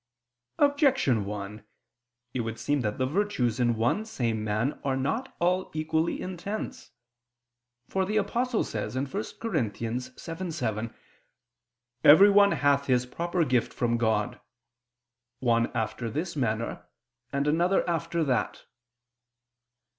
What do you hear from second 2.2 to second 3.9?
It would seem that the virtues in